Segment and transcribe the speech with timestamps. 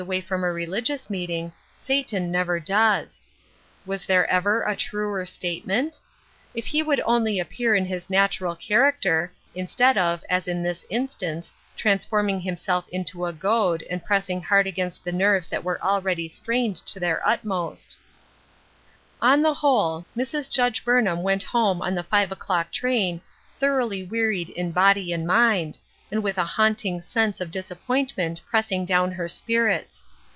[0.01, 3.21] away from a religious meeting, Satan never does.
[3.85, 5.99] Was there ever a truer statement?
[6.55, 11.53] If he would only appear in his natural character, instead of, as in this instance,
[11.75, 16.77] transforming himself into a goad, and pressing hard against the nerves that were already strained
[16.77, 17.95] to their utmost
[19.21, 20.49] I Oli the whole, Mrs.
[20.49, 23.21] Judge Burnham went ''That Which Satisfieth NoV 349 home on the five o'clock train
[23.59, 25.77] thoroughly wearied in body and mind,
[26.11, 30.03] and with a haunting sense of disappointment pressing down her spirits.